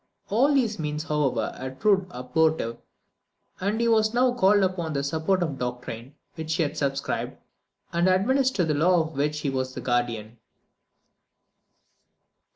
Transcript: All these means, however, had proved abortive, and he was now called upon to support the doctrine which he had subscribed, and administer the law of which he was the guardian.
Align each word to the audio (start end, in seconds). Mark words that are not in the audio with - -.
All 0.29 0.51
these 0.51 0.79
means, 0.79 1.03
however, 1.03 1.53
had 1.55 1.79
proved 1.79 2.07
abortive, 2.09 2.77
and 3.59 3.79
he 3.79 3.87
was 3.87 4.15
now 4.15 4.33
called 4.33 4.63
upon 4.63 4.95
to 4.95 5.03
support 5.03 5.41
the 5.41 5.45
doctrine 5.45 6.15
which 6.33 6.55
he 6.55 6.63
had 6.63 6.75
subscribed, 6.75 7.37
and 7.93 8.07
administer 8.09 8.65
the 8.65 8.73
law 8.73 9.01
of 9.03 9.15
which 9.15 9.41
he 9.41 9.51
was 9.51 9.75
the 9.75 9.81
guardian. 9.81 10.39